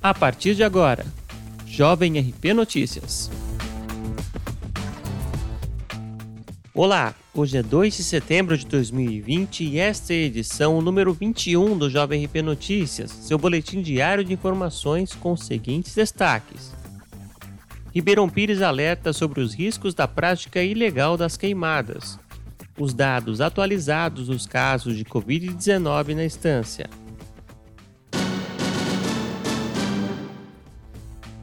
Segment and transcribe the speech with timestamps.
[0.00, 1.04] A partir de agora,
[1.66, 3.28] Jovem RP Notícias.
[6.72, 11.76] Olá, hoje é 2 de setembro de 2020 e esta é a edição número 21
[11.76, 16.72] do Jovem RP Notícias, seu boletim diário de informações com os seguintes destaques.
[17.92, 22.20] Ribeirão Pires alerta sobre os riscos da prática ilegal das queimadas.
[22.78, 26.88] Os dados atualizados dos casos de Covid-19 na estância.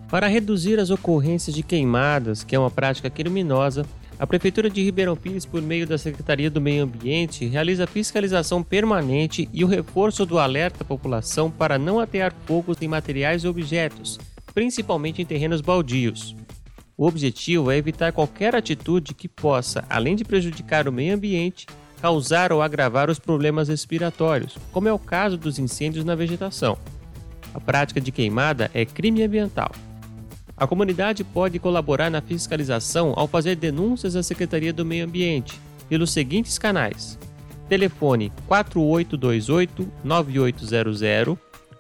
[0.09, 3.86] Para reduzir as ocorrências de queimadas, que é uma prática criminosa,
[4.18, 9.50] a Prefeitura de Ribeirão Pires, por meio da Secretaria do Meio Ambiente, realiza fiscalização permanente
[9.52, 14.18] e o reforço do alerta à população para não atear fogos em materiais e objetos,
[14.54, 16.36] principalmente em terrenos baldios.
[16.98, 21.66] O objetivo é evitar qualquer atitude que possa, além de prejudicar o meio ambiente,
[22.00, 26.78] causar ou agravar os problemas respiratórios, como é o caso dos incêndios na vegetação.
[27.53, 29.72] A prática de queimada é crime ambiental.
[30.58, 36.11] A comunidade pode colaborar na fiscalização ao fazer denúncias à Secretaria do Meio Ambiente pelos
[36.11, 37.20] seguintes canais:
[37.67, 41.38] telefone 4828 9800,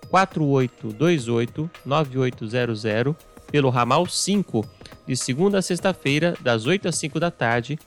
[0.09, 3.15] 4828 9800,
[3.49, 4.65] pelo ramal 5,
[5.07, 7.79] de segunda a sexta-feira, das 8 às 5 da tarde,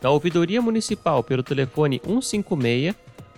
[0.00, 2.94] na ouvidoria municipal pelo telefone 156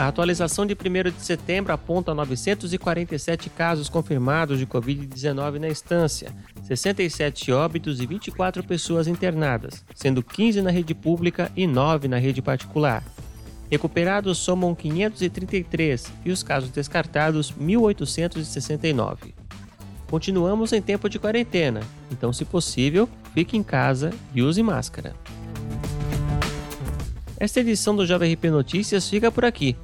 [0.00, 7.52] A atualização de 1 de setembro aponta 947 casos confirmados de Covid-19 na estância, 67
[7.52, 13.04] óbitos e 24 pessoas internadas, sendo 15 na rede pública e 9 na rede particular.
[13.70, 19.34] Recuperados somam 533 e os casos descartados 1.869.
[20.08, 21.80] Continuamos em tempo de quarentena,
[22.10, 25.14] então, se possível, fique em casa e use máscara.
[27.40, 29.74] Esta edição do Jovem RP Notícias fica por aqui.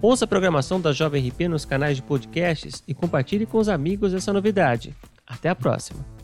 [0.00, 4.14] Ouça a programação da Jovem RP nos canais de podcasts e compartilhe com os amigos
[4.14, 4.94] essa novidade.
[5.26, 6.19] Até a próxima!